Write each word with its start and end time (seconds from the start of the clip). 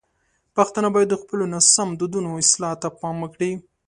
پښتانه 0.55 0.89
باید 0.93 1.09
د 1.11 1.15
خپلو 1.21 1.43
ناسم 1.53 1.87
دودونو 1.99 2.29
اصلاح 2.43 2.73
ته 2.81 2.87
پام 2.99 3.15
وکړي. 3.21 3.51